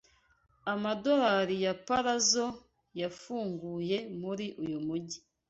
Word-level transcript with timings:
amadolari 0.73 1.55
ya 1.65 1.73
Palazo 1.87 2.47
yafunguye 3.01 3.97
muri 4.21 4.45
uyu 4.63 4.79
mujyi 4.87 5.19